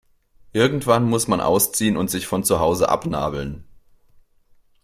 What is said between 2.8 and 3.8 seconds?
abnabeln.